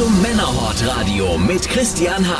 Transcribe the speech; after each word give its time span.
Zum 0.00 0.22
Männerhort 0.22 0.82
Radio 0.86 1.36
mit 1.36 1.68
Christian 1.68 2.26
Harten. 2.26 2.39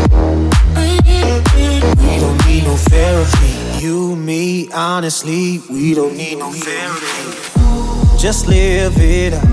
Need 2.51 2.65
no 2.65 2.75
therapy. 2.75 3.81
You, 3.81 4.13
me, 4.17 4.69
honestly, 4.73 5.61
we 5.69 5.93
don't 5.93 6.17
need 6.17 6.37
no 6.37 6.51
therapy. 6.51 8.17
Just 8.17 8.49
live 8.49 8.97
it 8.97 9.33
up. 9.33 9.47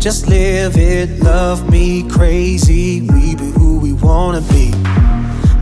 Just 0.00 0.26
live 0.26 0.76
it, 0.76 1.20
love 1.22 1.70
me 1.70 2.02
crazy. 2.10 3.02
We 3.02 3.36
be 3.36 3.52
who 3.52 3.78
we 3.78 3.92
wanna 3.92 4.40
be. 4.40 4.72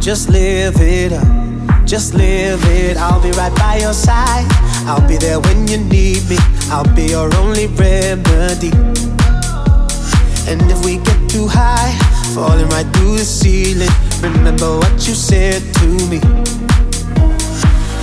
Just 0.01 0.31
live 0.31 0.81
it 0.81 1.13
up, 1.13 1.85
just 1.85 2.15
live 2.15 2.65
it. 2.65 2.97
I'll 2.97 3.21
be 3.21 3.33
right 3.33 3.55
by 3.57 3.77
your 3.81 3.93
side. 3.93 4.47
I'll 4.89 5.07
be 5.07 5.19
there 5.19 5.39
when 5.39 5.69
you 5.69 5.77
need 5.77 6.27
me. 6.31 6.39
I'll 6.71 6.95
be 6.95 7.09
your 7.09 7.29
only 7.37 7.67
remedy. 7.67 8.73
And 10.49 10.63
if 10.73 10.83
we 10.83 10.97
get 10.97 11.29
too 11.29 11.47
high, 11.47 11.93
falling 12.35 12.71
right 12.71 12.87
through 12.95 13.19
the 13.19 13.25
ceiling, 13.27 13.93
remember 14.23 14.79
what 14.79 15.07
you 15.07 15.15
said 15.15 15.61
to 15.75 15.87
me. 16.09 16.50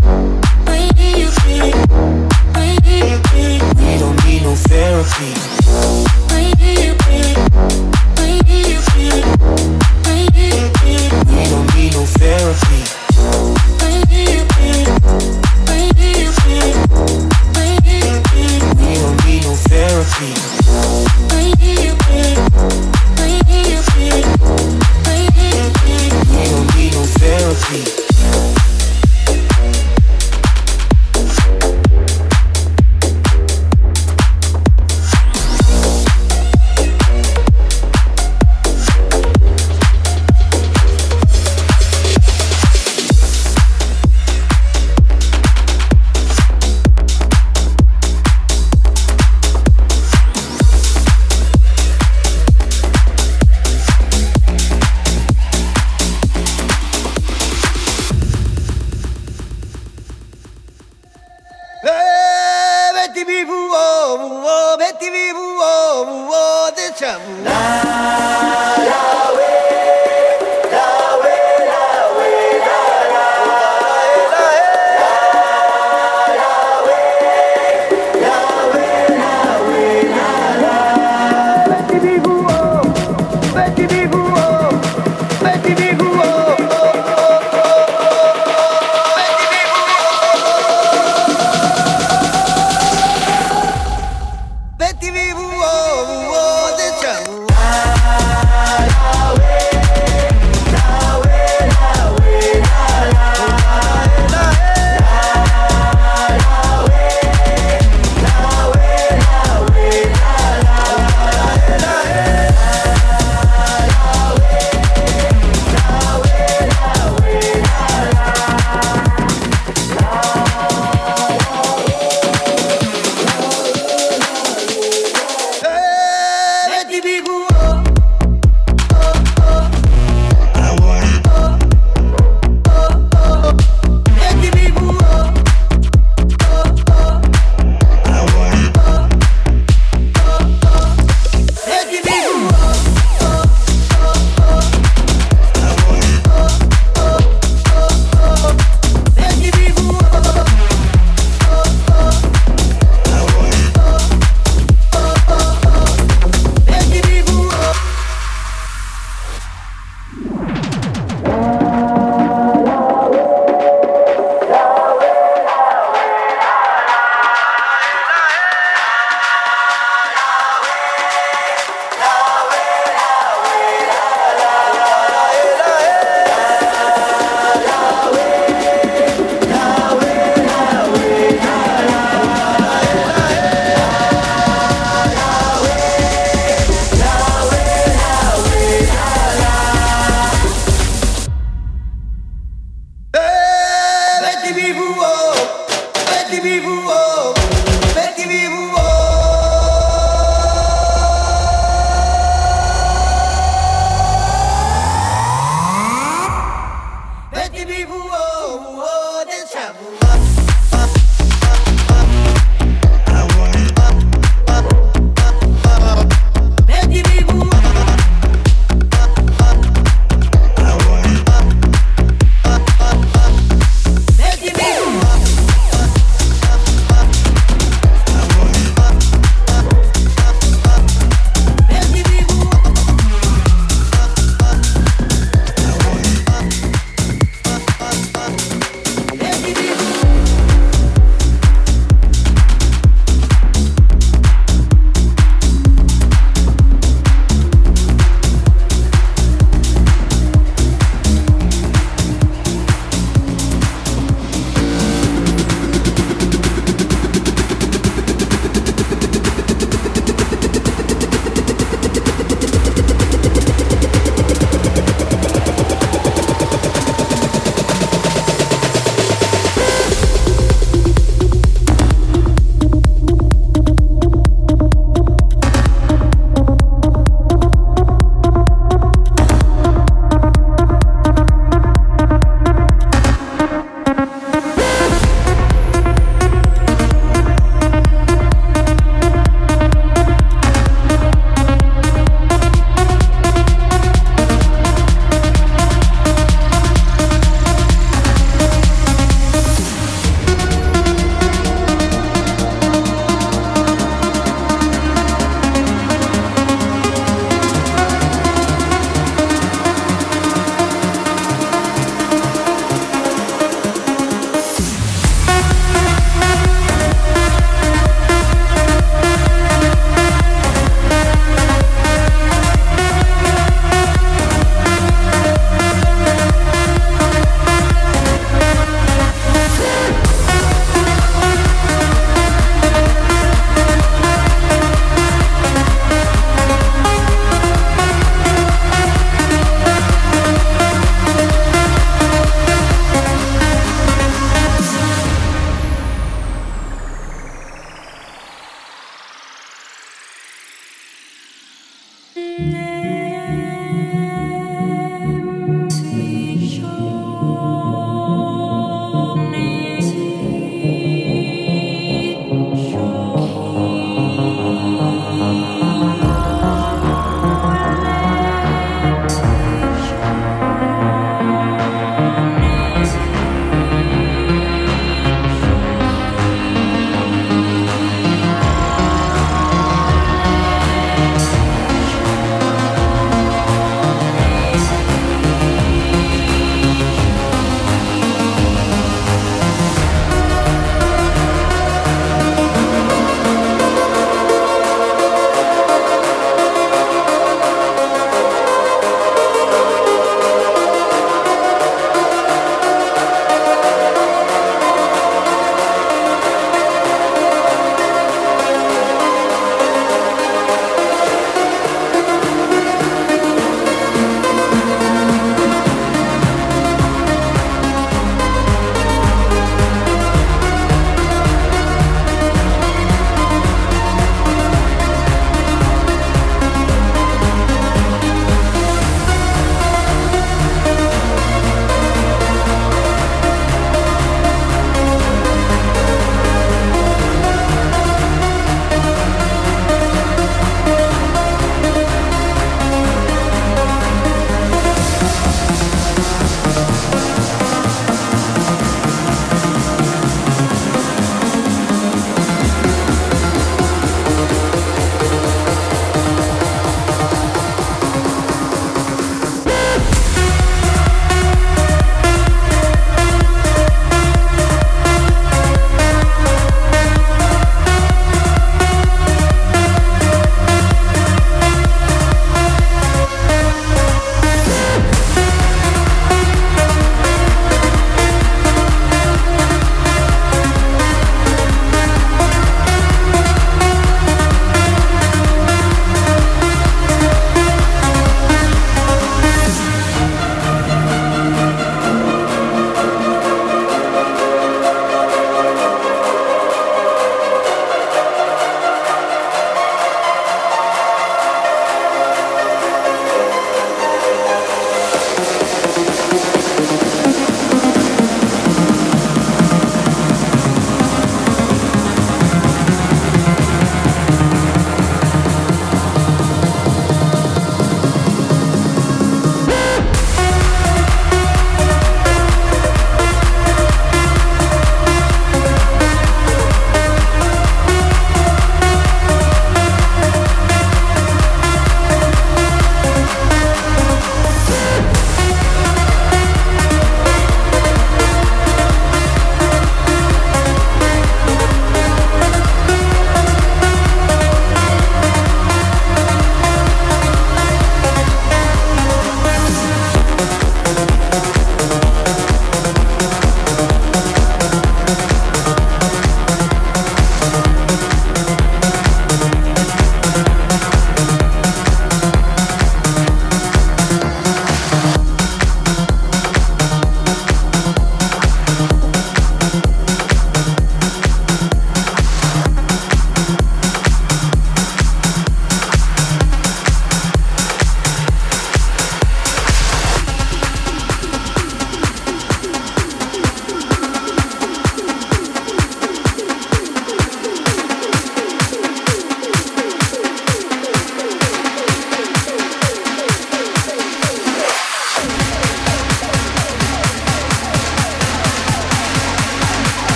We 0.00 0.04
don't 26.48 26.76
need 26.76 26.92
no 26.92 27.04
therapy. 27.04 28.07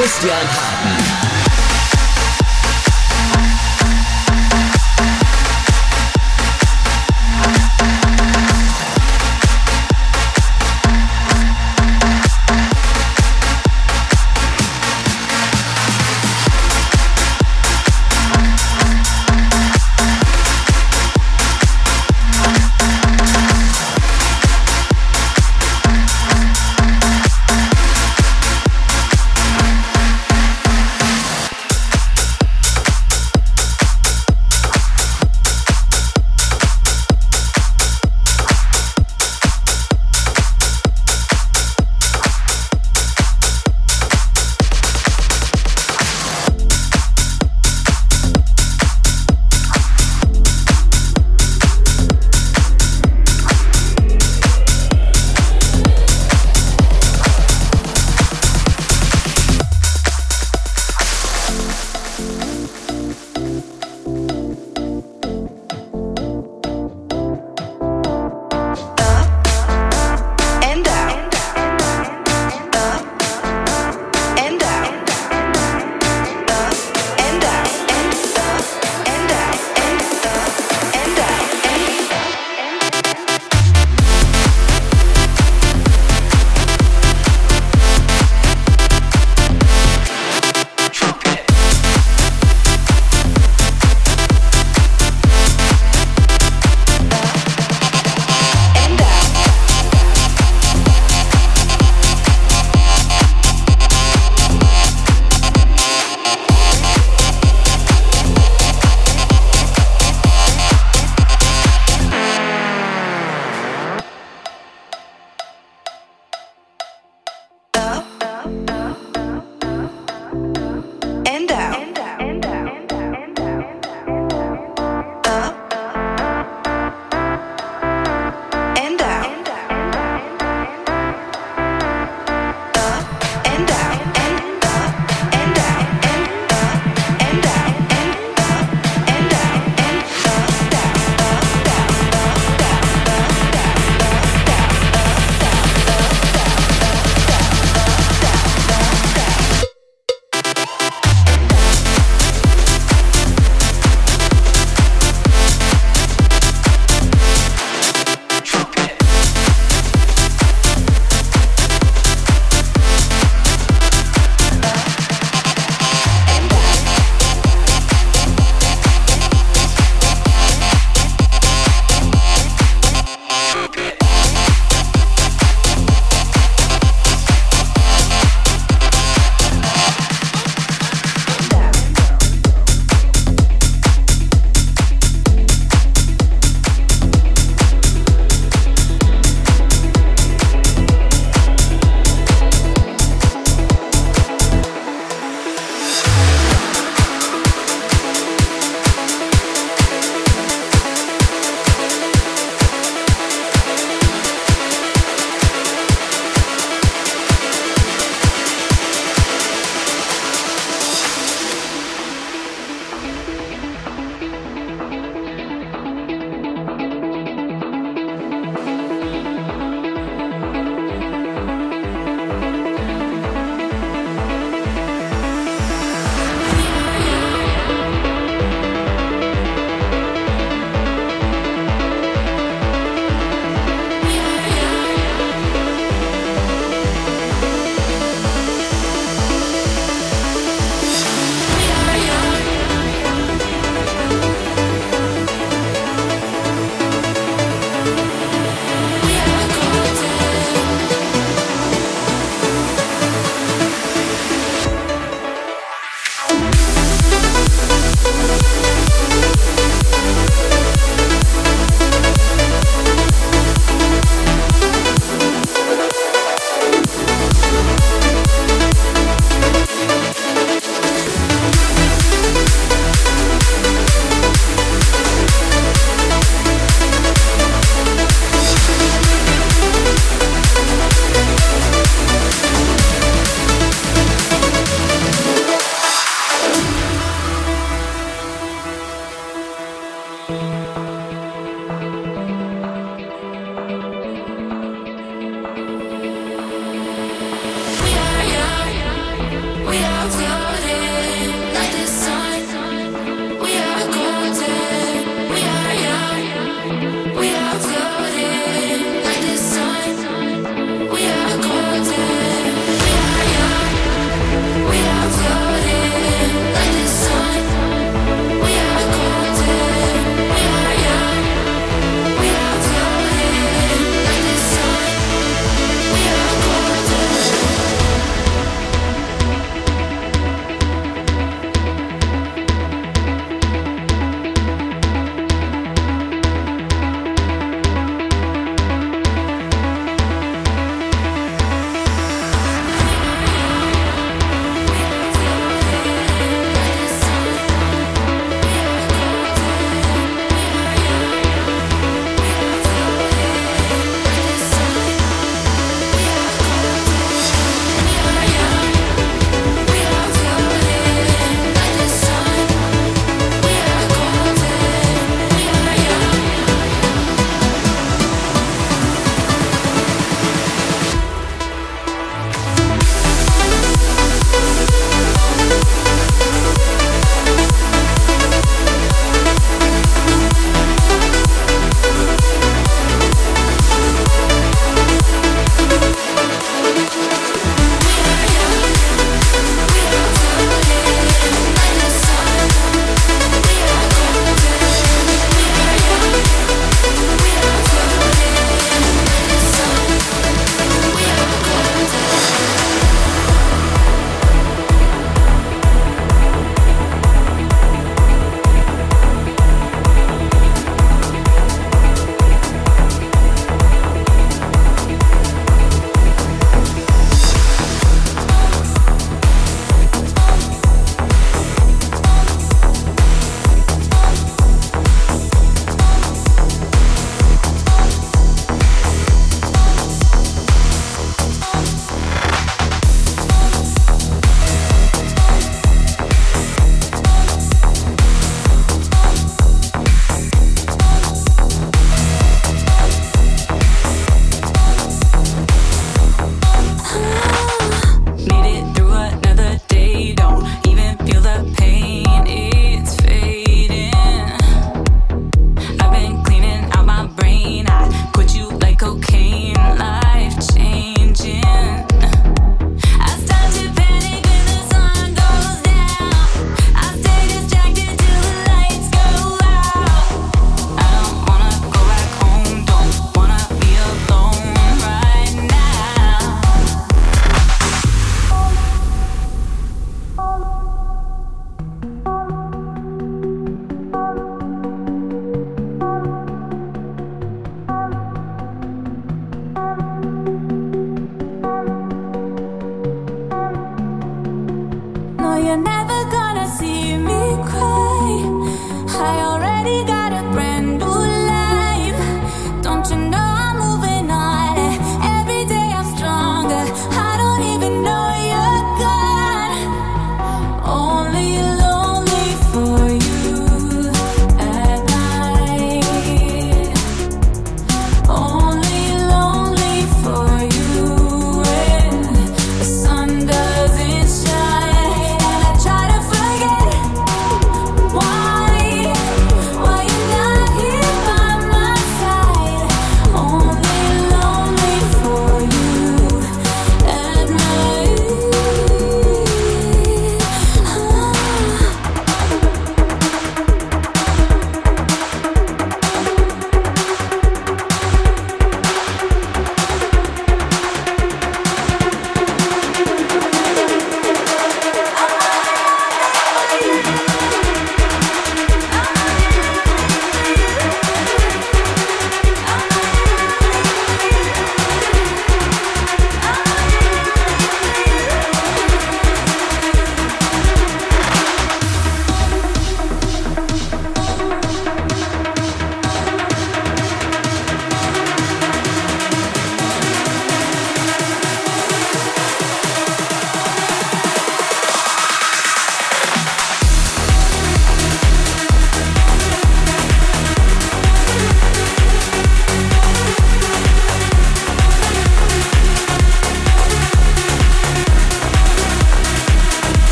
Christian 0.00 0.30
Harten. 0.32 1.19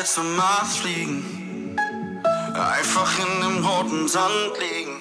Dir 0.00 0.04
zum 0.04 0.36
Mars 0.36 0.76
fliegen, 0.76 1.76
einfach 2.54 3.12
in 3.18 3.40
dem 3.42 3.64
roten 3.64 4.08
Sand 4.08 4.52
liegen. 4.58 4.96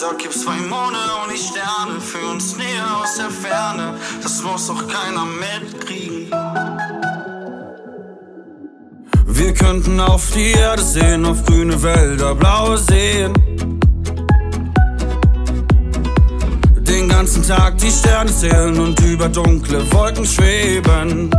Dort 0.00 0.18
gibt's 0.18 0.42
zwei 0.42 0.56
Monde 0.56 0.98
und 1.22 1.32
die 1.32 1.38
Sterne 1.38 2.00
für 2.00 2.26
uns 2.32 2.56
näher 2.56 2.86
aus 3.02 3.16
der 3.16 3.30
Ferne. 3.30 3.98
Das 4.22 4.42
muss 4.42 4.68
doch 4.68 4.82
keiner 4.88 5.26
mitkriegen. 5.26 6.30
Wir 9.26 9.52
könnten 9.52 10.00
auf 10.00 10.30
die 10.32 10.52
Erde 10.52 10.82
sehen, 10.82 11.26
auf 11.26 11.44
grüne 11.44 11.82
Wälder, 11.82 12.34
blaue 12.34 12.78
Seen. 12.78 13.34
Den 16.80 17.08
ganzen 17.08 17.42
Tag 17.42 17.76
die 17.78 17.90
Sterne 17.90 18.32
zählen 18.32 18.78
und 18.78 18.98
über 19.00 19.28
dunkle 19.28 19.80
Wolken 19.92 20.24
schweben. 20.24 21.30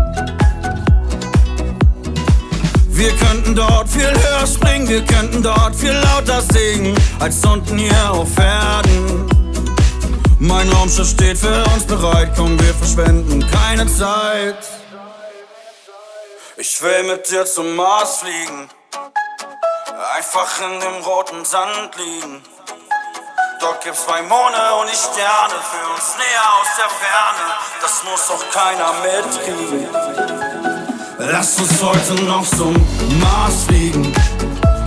Wir 2.97 3.15
könnten 3.15 3.53
dort 3.53 3.87
viel 3.89 4.09
höher 4.09 4.47
springen, 4.47 4.89
wir 4.89 5.05
könnten 5.05 5.43
dort 5.43 5.75
viel 5.75 5.91
lauter 5.91 6.41
singen, 6.41 6.97
als 7.19 7.45
unten 7.45 7.77
hier 7.77 8.11
auf 8.11 8.35
Erden. 8.39 9.29
Mein 10.39 10.67
Raumschiff 10.71 11.09
steht 11.09 11.37
für 11.37 11.63
uns 11.75 11.85
bereit, 11.85 12.31
komm, 12.35 12.59
wir 12.59 12.73
verschwenden 12.73 13.45
keine 13.51 13.85
Zeit. 13.85 14.57
Ich 16.57 16.81
will 16.81 17.03
mit 17.03 17.29
dir 17.29 17.45
zum 17.45 17.75
Mars 17.75 18.17
fliegen, 18.17 18.67
einfach 20.15 20.59
in 20.61 20.79
dem 20.79 21.03
roten 21.03 21.45
Sand 21.45 21.95
liegen. 21.97 22.41
Dort 23.59 23.83
gibt's 23.83 24.05
zwei 24.05 24.23
Monde 24.23 24.57
und 24.81 24.89
die 24.91 24.95
Sterne 24.95 25.53
für 25.53 25.93
uns 25.93 26.15
näher 26.17 26.47
aus 26.59 26.67
der 26.79 26.89
Ferne. 26.89 27.53
Das 27.79 28.03
muss 28.05 28.27
doch 28.27 28.43
keiner 28.51 28.91
mitkriegen. 29.03 30.46
Lass 31.29 31.59
uns 31.59 31.83
heute 31.83 32.23
noch 32.23 32.45
zum 32.47 32.73
Mars 33.19 33.65
fliegen. 33.67 34.13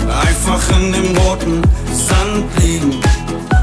Einfach 0.08 0.76
in 0.78 0.90
dem 0.90 1.16
roten 1.18 1.60
Sand 1.92 2.46
liegen. 2.62 2.98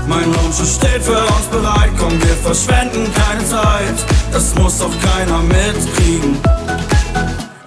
Mein 0.07 0.31
Raumschiff 0.35 0.75
steht 0.75 1.01
für 1.01 1.17
uns 1.17 1.47
bereit. 1.49 1.89
Komm, 1.99 2.11
wir 2.21 2.35
verschwenden 2.35 3.11
keine 3.13 3.43
Zeit. 3.45 3.95
Das 4.31 4.53
muss 4.55 4.77
doch 4.77 4.91
keiner 5.01 5.39
mitkriegen. 5.39 6.37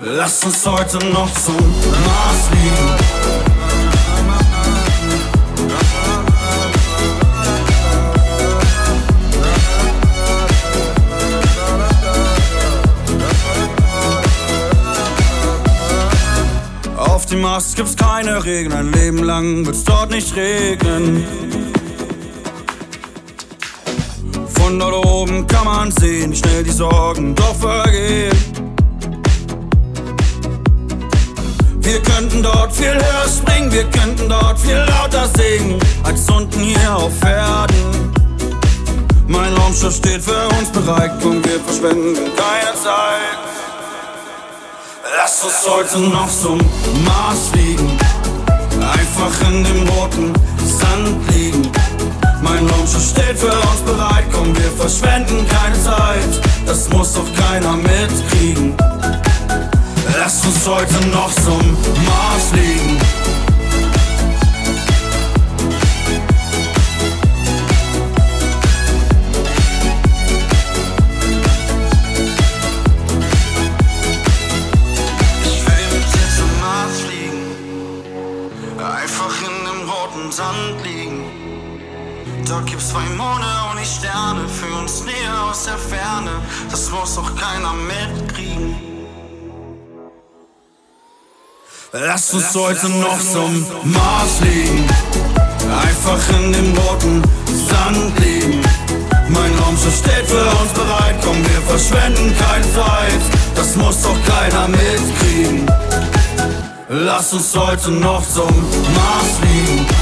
Lass 0.00 0.44
uns 0.44 0.64
heute 0.64 0.98
noch 1.06 1.32
zum 1.34 1.56
Mars 1.56 2.48
fliegen. 2.48 3.59
Dem 17.30 17.42
Mars 17.42 17.76
gibt's 17.76 17.94
keine 17.94 18.44
Regen, 18.44 18.72
ein 18.72 18.90
Leben 18.92 19.22
lang 19.22 19.64
wird's 19.64 19.84
dort 19.84 20.10
nicht 20.10 20.34
regnen. 20.34 21.24
Von 24.54 24.80
dort 24.80 25.06
oben 25.06 25.46
kann 25.46 25.64
man 25.64 25.92
sehen, 25.92 26.32
wie 26.32 26.36
schnell 26.36 26.64
die 26.64 26.72
Sorgen 26.72 27.36
doch 27.36 27.54
vergehen. 27.54 28.36
Wir 31.78 32.02
könnten 32.02 32.42
dort 32.42 32.72
viel 32.74 32.94
höher 32.94 33.28
springen, 33.28 33.70
wir 33.70 33.84
könnten 33.84 34.28
dort 34.28 34.58
viel 34.58 34.74
lauter 34.74 35.28
singen, 35.36 35.78
als 36.02 36.28
unten 36.28 36.58
hier 36.58 36.96
auf 36.96 37.12
Erden. 37.24 38.12
Mein 39.28 39.54
Raumschiff 39.54 39.94
steht 39.94 40.22
für 40.22 40.48
uns 40.58 40.68
bereit 40.70 41.24
und 41.24 41.44
wir 41.44 41.60
verschwenden 41.60 42.16
keine 42.36 42.76
Zeit. 42.76 43.59
Lass 45.16 45.42
uns 45.42 45.66
heute 45.68 45.98
noch 45.98 46.28
zum 46.28 46.58
Mars 47.04 47.48
fliegen. 47.52 47.98
Einfach 48.80 49.48
in 49.48 49.64
dem 49.64 49.88
roten 49.88 50.32
Sand 50.64 51.34
liegen. 51.34 51.70
Mein 52.42 52.66
Raumschiff 52.68 53.10
steht 53.10 53.38
für 53.38 53.50
uns 53.52 53.80
bereit, 53.84 54.24
komm, 54.32 54.56
wir 54.56 54.70
verschwenden 54.70 55.46
keine 55.48 55.82
Zeit. 55.82 56.40
Das 56.64 56.88
muss 56.90 57.14
doch 57.14 57.26
keiner 57.34 57.76
mitkriegen. 57.76 58.74
Lass 60.16 60.44
uns 60.44 60.66
heute 60.66 61.06
noch 61.08 61.32
zum 61.32 61.58
Mars 61.58 62.44
fliegen. 62.52 63.19
Zwei 82.90 83.04
Monde 83.16 83.46
und 83.70 83.80
die 83.80 83.86
Sterne 83.86 84.48
für 84.48 84.74
uns 84.80 85.04
näher 85.04 85.44
aus 85.50 85.64
der 85.64 85.78
Ferne. 85.78 86.30
Das 86.70 86.90
muss 86.90 87.14
doch 87.14 87.34
keiner 87.34 87.72
mitkriegen. 87.72 88.76
Lass 91.92 92.32
uns 92.34 92.54
heute 92.54 92.88
noch 92.88 93.18
zum 93.18 93.66
Mars 93.84 94.38
fliegen. 94.40 94.86
Einfach 95.82 96.38
in 96.38 96.52
dem 96.52 96.76
roten 96.78 97.22
Sand 97.46 98.18
liegen. 98.20 98.60
Mein 99.28 99.58
Raumschiff 99.58 99.98
steht 99.98 100.26
für 100.26 100.44
uns 100.60 100.72
bereit. 100.72 101.16
Komm, 101.24 101.36
wir 101.36 101.62
verschwenden 101.62 102.34
keine 102.38 102.74
Zeit. 102.74 103.22
Das 103.54 103.76
muss 103.76 104.02
doch 104.02 104.16
keiner 104.24 104.68
mitkriegen. 104.68 105.66
Lass 106.88 107.32
uns 107.32 107.56
heute 107.56 107.90
noch 107.90 108.22
zum 108.28 108.48
Mars 108.94 109.38
fliegen. 109.40 109.99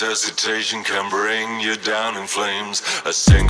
Hesitation 0.00 0.82
can 0.82 1.10
bring 1.10 1.60
you 1.60 1.76
down 1.76 2.16
in 2.16 2.26
flames. 2.26 2.82
A 3.04 3.12
single 3.12 3.49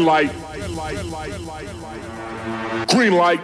Red 0.00 0.06
light. 0.06 0.32
Green 2.88 3.12
light. 3.12 3.40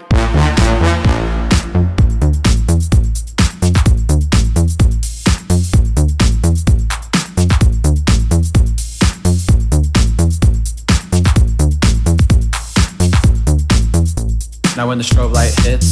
Now 14.76 14.88
when 14.88 14.98
the 14.98 15.04
strobe 15.04 15.32
light 15.32 15.54
hits 15.60 15.85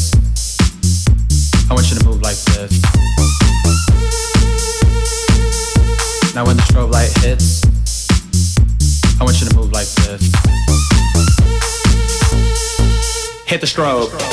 strobe. 13.74 14.23